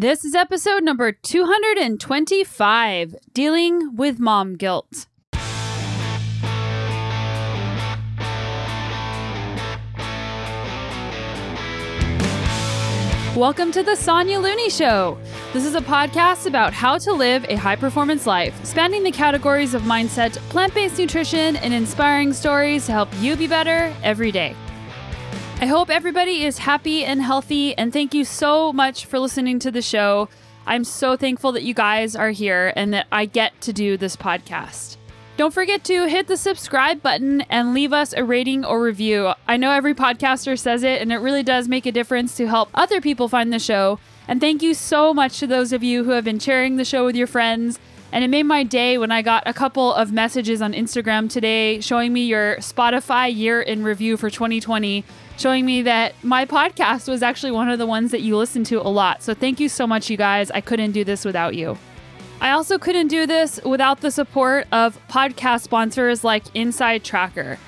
[0.00, 5.08] This is episode number 225 Dealing with Mom Guilt.
[13.34, 15.18] Welcome to the Sonya Looney Show.
[15.52, 19.74] This is a podcast about how to live a high performance life, spanning the categories
[19.74, 24.54] of mindset, plant based nutrition, and inspiring stories to help you be better every day.
[25.60, 29.72] I hope everybody is happy and healthy, and thank you so much for listening to
[29.72, 30.28] the show.
[30.68, 34.14] I'm so thankful that you guys are here and that I get to do this
[34.14, 34.98] podcast.
[35.36, 39.32] Don't forget to hit the subscribe button and leave us a rating or review.
[39.48, 42.70] I know every podcaster says it, and it really does make a difference to help
[42.72, 43.98] other people find the show.
[44.28, 47.04] And thank you so much to those of you who have been sharing the show
[47.04, 47.80] with your friends.
[48.10, 51.80] And it made my day when I got a couple of messages on Instagram today
[51.80, 55.04] showing me your Spotify year in review for 2020,
[55.36, 58.80] showing me that my podcast was actually one of the ones that you listen to
[58.80, 59.22] a lot.
[59.22, 60.50] So thank you so much, you guys.
[60.50, 61.76] I couldn't do this without you.
[62.40, 67.58] I also couldn't do this without the support of podcast sponsors like Inside Tracker.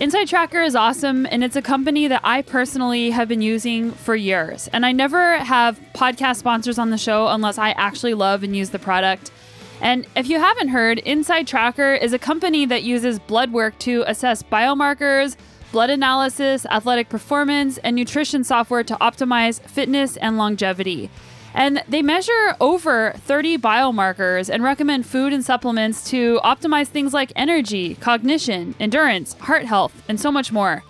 [0.00, 4.16] Inside Tracker is awesome, and it's a company that I personally have been using for
[4.16, 4.68] years.
[4.72, 8.70] And I never have podcast sponsors on the show unless I actually love and use
[8.70, 9.30] the product.
[9.80, 14.04] And if you haven't heard, Inside Tracker is a company that uses blood work to
[14.06, 15.36] assess biomarkers,
[15.72, 21.10] blood analysis, athletic performance, and nutrition software to optimize fitness and longevity.
[21.52, 27.32] And they measure over 30 biomarkers and recommend food and supplements to optimize things like
[27.36, 30.82] energy, cognition, endurance, heart health, and so much more.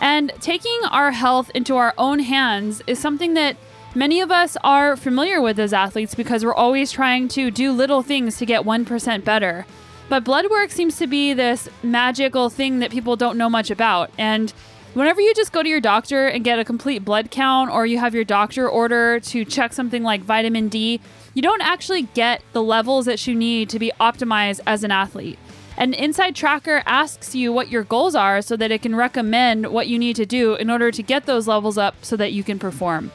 [0.00, 3.56] And taking our health into our own hands is something that
[3.96, 8.02] many of us are familiar with those athletes because we're always trying to do little
[8.02, 9.66] things to get 1% better.
[10.08, 14.10] But blood work seems to be this magical thing that people don't know much about.
[14.18, 14.52] And
[14.96, 17.98] Whenever you just go to your doctor and get a complete blood count, or you
[17.98, 21.02] have your doctor order to check something like vitamin D,
[21.34, 25.38] you don't actually get the levels that you need to be optimized as an athlete.
[25.76, 29.86] An Inside Tracker asks you what your goals are so that it can recommend what
[29.86, 32.58] you need to do in order to get those levels up so that you can
[32.58, 33.12] perform.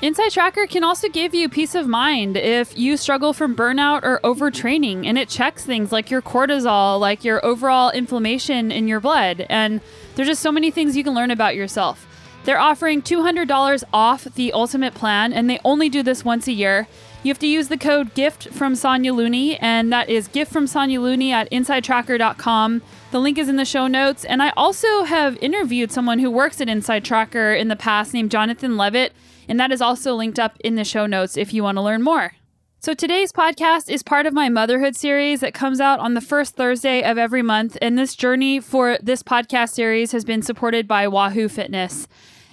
[0.00, 4.20] Inside Tracker can also give you peace of mind if you struggle from burnout or
[4.22, 9.44] overtraining, and it checks things like your cortisol, like your overall inflammation in your blood.
[9.50, 9.80] And
[10.14, 12.06] there's just so many things you can learn about yourself.
[12.44, 16.86] They're offering $200 off the ultimate plan, and they only do this once a year.
[17.24, 20.68] You have to use the code GIFT from Sonya Looney, and that is gift from
[20.68, 22.80] Sonya Looney at InsideTracker.com.
[23.10, 24.24] The link is in the show notes.
[24.24, 28.30] And I also have interviewed someone who works at Inside Tracker in the past named
[28.30, 29.12] Jonathan Levitt,
[29.48, 32.02] and that is also linked up in the show notes if you want to learn
[32.02, 32.34] more.
[32.80, 36.54] So today's podcast is part of my motherhood series that comes out on the first
[36.54, 37.76] Thursday of every month.
[37.82, 42.06] And this journey for this podcast series has been supported by Wahoo Fitness.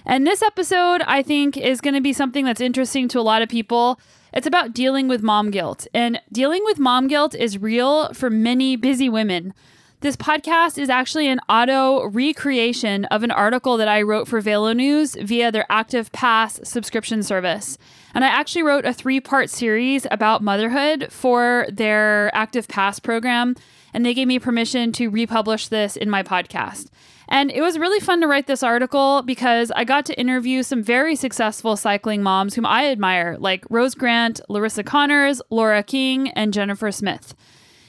[0.04, 3.42] And this episode, I think, is going to be something that's interesting to a lot
[3.42, 4.00] of people.
[4.32, 5.86] It's about dealing with mom guilt.
[5.94, 9.54] And dealing with mom guilt is real for many busy women.
[10.00, 14.74] This podcast is actually an auto recreation of an article that I wrote for Velo
[14.74, 17.78] News via their Active Pass subscription service.
[18.14, 23.56] And I actually wrote a three part series about motherhood for their Active Pass program.
[23.94, 26.90] And they gave me permission to republish this in my podcast.
[27.28, 30.82] And it was really fun to write this article because I got to interview some
[30.82, 36.54] very successful cycling moms whom I admire, like Rose Grant, Larissa Connors, Laura King, and
[36.54, 37.34] Jennifer Smith.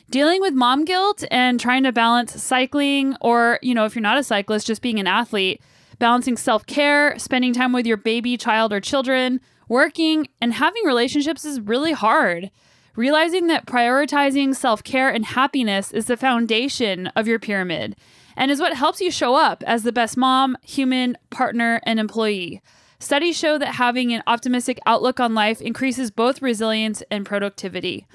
[0.09, 4.17] Dealing with mom guilt and trying to balance cycling, or, you know, if you're not
[4.17, 5.61] a cyclist, just being an athlete,
[5.99, 11.43] balancing self care, spending time with your baby, child, or children, Working and having relationships
[11.43, 12.51] is really hard.
[12.95, 17.95] Realizing that prioritizing self care and happiness is the foundation of your pyramid
[18.37, 22.61] and is what helps you show up as the best mom, human, partner, and employee.
[22.99, 28.07] Studies show that having an optimistic outlook on life increases both resilience and productivity.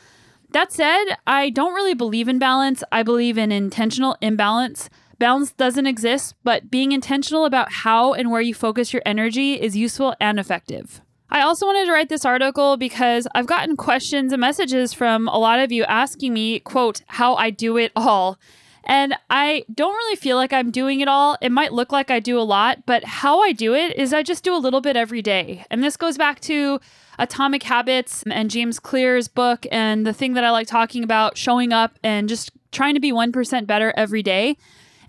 [0.50, 2.82] That said, I don't really believe in balance.
[2.90, 4.88] I believe in intentional imbalance.
[5.18, 9.76] Balance doesn't exist, but being intentional about how and where you focus your energy is
[9.76, 11.00] useful and effective.
[11.30, 15.38] I also wanted to write this article because I've gotten questions and messages from a
[15.38, 18.38] lot of you asking me, quote, how I do it all.
[18.84, 21.36] And I don't really feel like I'm doing it all.
[21.40, 24.22] It might look like I do a lot, but how I do it is I
[24.22, 25.64] just do a little bit every day.
[25.70, 26.80] And this goes back to
[27.18, 31.72] Atomic Habits and James Clear's book and the thing that I like talking about showing
[31.72, 34.56] up and just trying to be 1% better every day.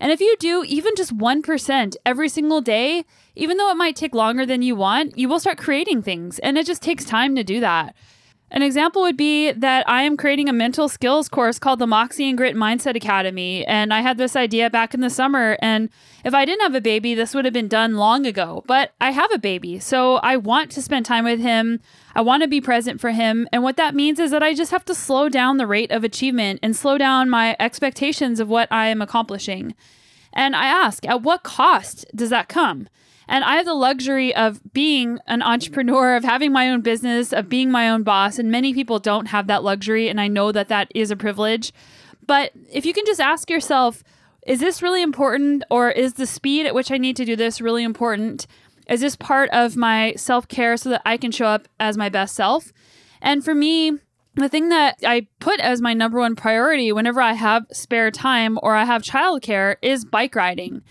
[0.00, 3.04] And if you do even just 1% every single day,
[3.34, 6.38] even though it might take longer than you want, you will start creating things.
[6.40, 7.94] And it just takes time to do that.
[8.54, 12.28] An example would be that I am creating a mental skills course called the Moxie
[12.28, 13.66] and Grit Mindset Academy.
[13.66, 15.58] And I had this idea back in the summer.
[15.60, 15.90] And
[16.24, 18.62] if I didn't have a baby, this would have been done long ago.
[18.68, 19.80] But I have a baby.
[19.80, 21.80] So I want to spend time with him.
[22.14, 23.48] I want to be present for him.
[23.52, 26.04] And what that means is that I just have to slow down the rate of
[26.04, 29.74] achievement and slow down my expectations of what I am accomplishing.
[30.34, 32.88] And I ask, at what cost does that come?
[33.26, 37.48] And I have the luxury of being an entrepreneur, of having my own business, of
[37.48, 38.38] being my own boss.
[38.38, 40.08] And many people don't have that luxury.
[40.08, 41.72] And I know that that is a privilege.
[42.26, 44.02] But if you can just ask yourself,
[44.46, 45.64] is this really important?
[45.70, 48.46] Or is the speed at which I need to do this really important?
[48.88, 52.10] Is this part of my self care so that I can show up as my
[52.10, 52.72] best self?
[53.22, 53.92] And for me,
[54.34, 58.58] the thing that I put as my number one priority whenever I have spare time
[58.62, 60.82] or I have childcare is bike riding.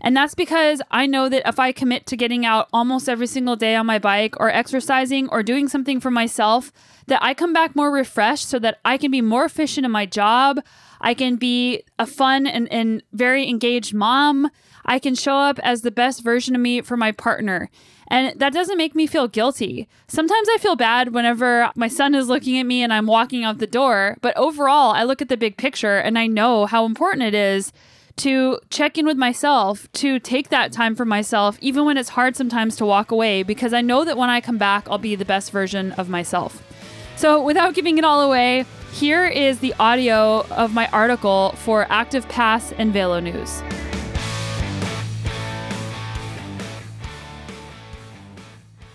[0.00, 3.56] And that's because I know that if I commit to getting out almost every single
[3.56, 6.72] day on my bike or exercising or doing something for myself,
[7.06, 10.06] that I come back more refreshed so that I can be more efficient in my
[10.06, 10.60] job.
[11.00, 14.50] I can be a fun and, and very engaged mom.
[14.84, 17.68] I can show up as the best version of me for my partner.
[18.08, 19.86] And that doesn't make me feel guilty.
[20.08, 23.58] Sometimes I feel bad whenever my son is looking at me and I'm walking out
[23.58, 24.16] the door.
[24.22, 27.72] But overall, I look at the big picture and I know how important it is
[28.16, 32.34] to check in with myself, to take that time for myself, even when it's hard
[32.34, 35.24] sometimes to walk away, because I know that when I come back, I'll be the
[35.24, 36.62] best version of myself.
[37.16, 42.28] So, without giving it all away, here is the audio of my article for Active
[42.28, 43.62] Pass and Velo News.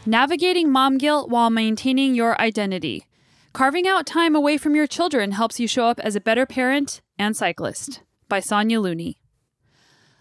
[0.06, 3.06] Navigating mom guilt while maintaining your identity.
[3.54, 7.02] Carving out time away from your children helps you show up as a better parent
[7.18, 9.18] and cyclist by Sonya Looney.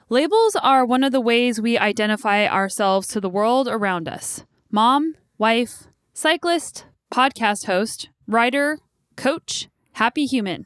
[0.08, 5.16] Labels are one of the ways we identify ourselves to the world around us mom,
[5.36, 8.78] wife, cyclist, podcast host, writer,
[9.16, 10.64] coach, happy human.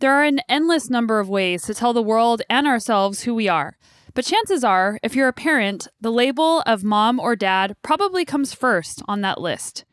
[0.00, 3.48] There are an endless number of ways to tell the world and ourselves who we
[3.48, 3.76] are.
[4.14, 8.52] But chances are, if you're a parent, the label of mom or dad probably comes
[8.52, 9.84] first on that list.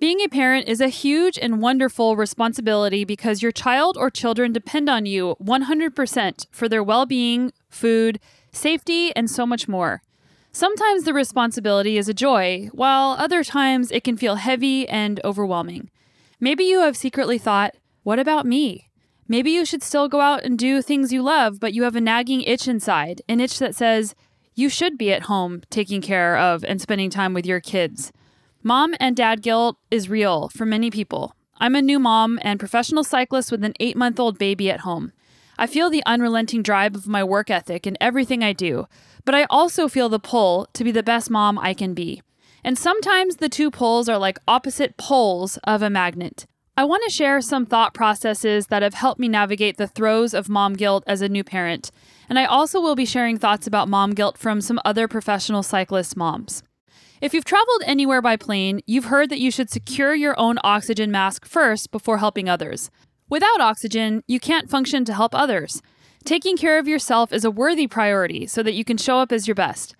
[0.00, 4.90] Being a parent is a huge and wonderful responsibility because your child or children depend
[4.90, 8.20] on you 100% for their well being, food,
[8.52, 10.02] safety, and so much more.
[10.52, 15.90] Sometimes the responsibility is a joy, while other times it can feel heavy and overwhelming.
[16.38, 18.90] Maybe you have secretly thought, What about me?
[19.26, 22.00] Maybe you should still go out and do things you love, but you have a
[22.00, 24.14] nagging itch inside, an itch that says,
[24.54, 28.12] You should be at home taking care of and spending time with your kids.
[28.62, 31.34] Mom and dad guilt is real for many people.
[31.58, 35.12] I'm a new mom and professional cyclist with an eight month old baby at home.
[35.56, 38.86] I feel the unrelenting drive of my work ethic in everything I do,
[39.24, 42.22] but I also feel the pull to be the best mom I can be.
[42.64, 46.46] And sometimes the two poles are like opposite poles of a magnet.
[46.76, 50.48] I want to share some thought processes that have helped me navigate the throes of
[50.48, 51.92] mom guilt as a new parent,
[52.28, 56.16] and I also will be sharing thoughts about mom guilt from some other professional cyclist
[56.16, 56.64] moms.
[57.20, 61.12] If you've traveled anywhere by plane, you've heard that you should secure your own oxygen
[61.12, 62.90] mask first before helping others.
[63.30, 65.80] Without oxygen, you can't function to help others.
[66.24, 69.46] Taking care of yourself is a worthy priority so that you can show up as
[69.46, 69.94] your best.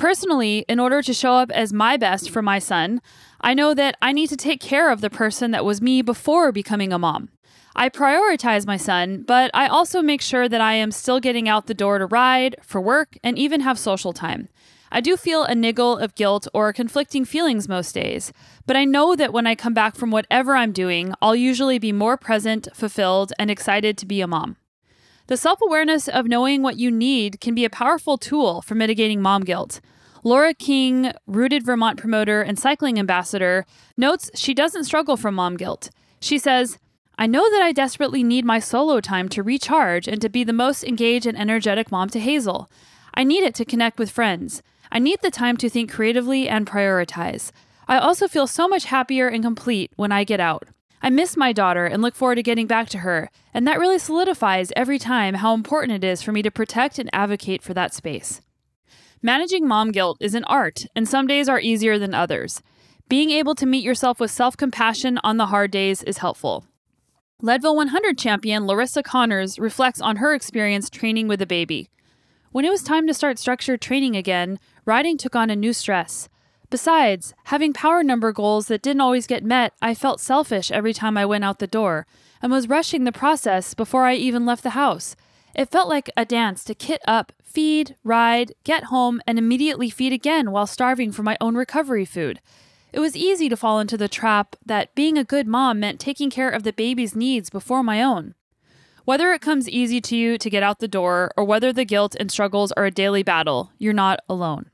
[0.00, 3.02] Personally, in order to show up as my best for my son,
[3.42, 6.52] I know that I need to take care of the person that was me before
[6.52, 7.28] becoming a mom.
[7.76, 11.66] I prioritize my son, but I also make sure that I am still getting out
[11.66, 14.48] the door to ride, for work, and even have social time.
[14.90, 18.32] I do feel a niggle of guilt or conflicting feelings most days,
[18.64, 21.92] but I know that when I come back from whatever I'm doing, I'll usually be
[21.92, 24.56] more present, fulfilled, and excited to be a mom.
[25.30, 29.22] The self awareness of knowing what you need can be a powerful tool for mitigating
[29.22, 29.80] mom guilt.
[30.24, 33.64] Laura King, rooted Vermont promoter and cycling ambassador,
[33.96, 35.90] notes she doesn't struggle from mom guilt.
[36.20, 36.78] She says,
[37.16, 40.52] I know that I desperately need my solo time to recharge and to be the
[40.52, 42.68] most engaged and energetic mom to Hazel.
[43.14, 44.64] I need it to connect with friends.
[44.90, 47.52] I need the time to think creatively and prioritize.
[47.86, 50.66] I also feel so much happier and complete when I get out.
[51.02, 53.98] I miss my daughter and look forward to getting back to her, and that really
[53.98, 57.94] solidifies every time how important it is for me to protect and advocate for that
[57.94, 58.42] space.
[59.22, 62.62] Managing mom guilt is an art, and some days are easier than others.
[63.08, 66.66] Being able to meet yourself with self compassion on the hard days is helpful.
[67.42, 71.88] Leadville 100 champion Larissa Connors reflects on her experience training with a baby.
[72.52, 76.28] When it was time to start structured training again, riding took on a new stress.
[76.70, 81.16] Besides, having power number goals that didn't always get met, I felt selfish every time
[81.16, 82.06] I went out the door
[82.40, 85.16] and was rushing the process before I even left the house.
[85.52, 90.12] It felt like a dance to kit up, feed, ride, get home, and immediately feed
[90.12, 92.40] again while starving for my own recovery food.
[92.92, 96.30] It was easy to fall into the trap that being a good mom meant taking
[96.30, 98.34] care of the baby's needs before my own.
[99.04, 102.14] Whether it comes easy to you to get out the door or whether the guilt
[102.20, 104.70] and struggles are a daily battle, you're not alone.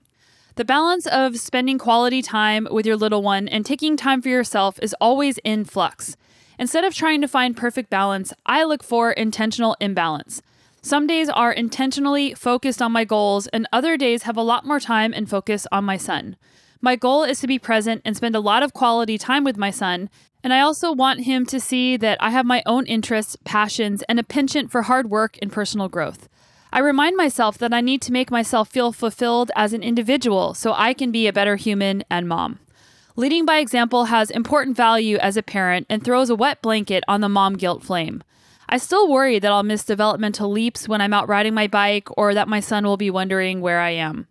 [0.56, 4.78] The balance of spending quality time with your little one and taking time for yourself
[4.80, 6.16] is always in flux.
[6.58, 10.40] Instead of trying to find perfect balance, I look for intentional imbalance.
[10.80, 14.80] Some days are intentionally focused on my goals, and other days have a lot more
[14.80, 16.36] time and focus on my son.
[16.80, 19.70] My goal is to be present and spend a lot of quality time with my
[19.70, 20.08] son,
[20.42, 24.18] and I also want him to see that I have my own interests, passions, and
[24.18, 26.30] a penchant for hard work and personal growth.
[26.72, 30.72] I remind myself that I need to make myself feel fulfilled as an individual so
[30.74, 32.58] I can be a better human and mom.
[33.14, 37.22] Leading by example has important value as a parent and throws a wet blanket on
[37.22, 38.22] the mom guilt flame.
[38.68, 42.34] I still worry that I'll miss developmental leaps when I'm out riding my bike or
[42.34, 44.26] that my son will be wondering where I am.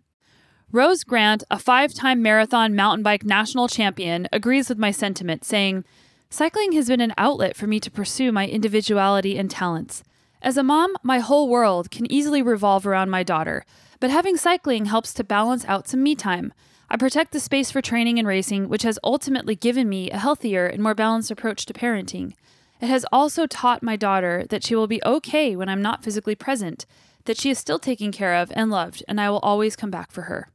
[0.70, 5.84] Rose Grant, a five time marathon mountain bike national champion, agrees with my sentiment, saying,
[6.28, 10.02] Cycling has been an outlet for me to pursue my individuality and talents.
[10.42, 13.64] As a mom, my whole world can easily revolve around my daughter,
[14.00, 16.52] but having cycling helps to balance out some me time.
[16.88, 20.66] I protect the space for training and racing, which has ultimately given me a healthier
[20.66, 22.34] and more balanced approach to parenting.
[22.80, 26.34] It has also taught my daughter that she will be okay when I'm not physically
[26.34, 26.84] present,
[27.24, 30.12] that she is still taken care of and loved, and I will always come back
[30.12, 30.48] for her.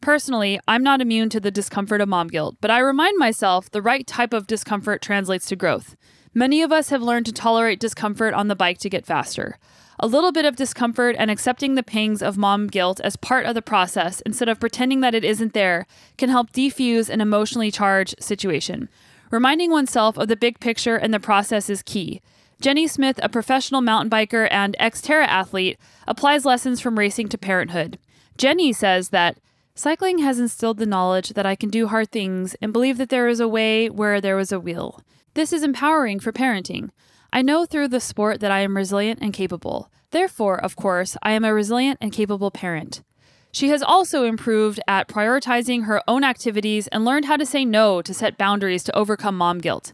[0.00, 3.82] Personally, I'm not immune to the discomfort of mom guilt, but I remind myself the
[3.82, 5.96] right type of discomfort translates to growth.
[6.34, 9.58] Many of us have learned to tolerate discomfort on the bike to get faster.
[9.98, 13.54] A little bit of discomfort and accepting the pangs of mom guilt as part of
[13.54, 18.22] the process instead of pretending that it isn't there can help defuse an emotionally charged
[18.22, 18.88] situation.
[19.30, 22.20] Reminding oneself of the big picture and the process is key.
[22.60, 27.98] Jenny Smith, a professional mountain biker and Xterra athlete, applies lessons from racing to parenthood.
[28.36, 29.38] Jenny says that
[29.74, 33.28] cycling has instilled the knowledge that I can do hard things and believe that there
[33.28, 35.00] is a way where there was a will.
[35.38, 36.90] This is empowering for parenting.
[37.32, 39.88] I know through the sport that I am resilient and capable.
[40.10, 43.04] Therefore, of course, I am a resilient and capable parent.
[43.52, 48.02] She has also improved at prioritizing her own activities and learned how to say no
[48.02, 49.92] to set boundaries to overcome mom guilt.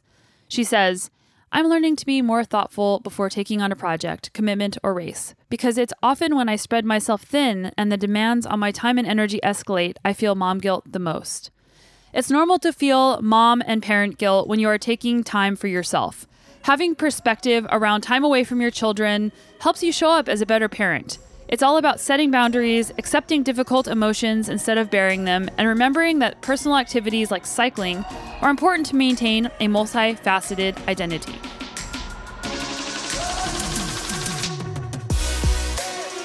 [0.48, 1.10] She says,
[1.52, 5.76] I'm learning to be more thoughtful before taking on a project, commitment, or race, because
[5.76, 9.40] it's often when I spread myself thin and the demands on my time and energy
[9.44, 11.50] escalate, I feel mom guilt the most.
[12.14, 16.28] It's normal to feel mom and parent guilt when you are taking time for yourself.
[16.62, 20.68] Having perspective around time away from your children helps you show up as a better
[20.68, 21.18] parent.
[21.48, 26.40] It's all about setting boundaries, accepting difficult emotions instead of bearing them, and remembering that
[26.40, 28.04] personal activities like cycling
[28.40, 31.34] are important to maintain a multifaceted identity.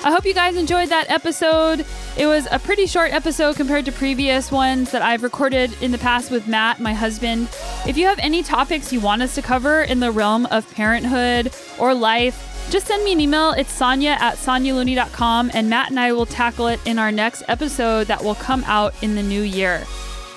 [0.05, 1.83] I hope you guys enjoyed that episode.
[2.19, 5.97] It was a pretty short episode compared to previous ones that I've recorded in the
[5.97, 7.47] past with Matt, my husband.
[7.87, 11.53] If you have any topics you want us to cover in the realm of parenthood
[11.79, 13.51] or life, just send me an email.
[13.51, 18.07] It's Sonya at SonyaLooney.com, and Matt and I will tackle it in our next episode
[18.07, 19.85] that will come out in the new year.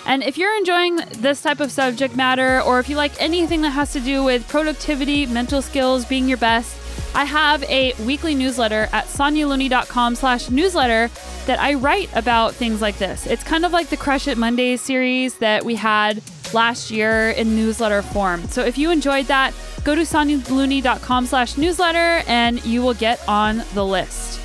[0.06, 3.70] And if you're enjoying this type of subject matter, or if you like anything that
[3.70, 6.76] has to do with productivity, mental skills, being your best,
[7.14, 11.10] I have a weekly newsletter at sonyalooney.com slash newsletter
[11.46, 13.26] that I write about things like this.
[13.26, 16.22] It's kind of like the Crush It Mondays series that we had
[16.54, 18.46] last year in newsletter form.
[18.48, 19.54] So if you enjoyed that,
[19.84, 24.38] go to sonyalooney.com slash newsletter and you will get on the list.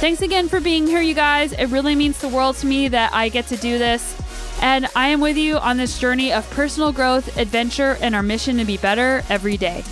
[0.00, 1.52] Thanks again for being here, you guys.
[1.52, 4.16] It really means the world to me that I get to do this.
[4.62, 8.58] And I am with you on this journey of personal growth, adventure, and our mission
[8.58, 9.84] to be better every day.